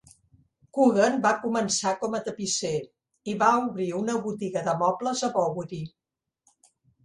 [0.77, 2.73] Coogan va començar com a tapisser
[3.33, 5.85] i va obrir una botiga de mobles a Bowery.